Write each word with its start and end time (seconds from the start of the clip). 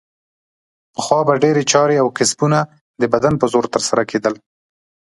پخوا 0.95 1.19
به 1.27 1.33
ډېرې 1.43 1.63
چارې 1.71 1.95
او 2.03 2.07
کسبونه 2.17 2.59
د 3.01 3.03
بدن 3.13 3.33
په 3.41 3.45
زور 3.53 3.65
ترسره 3.73 4.03
کیدل. 4.11 4.33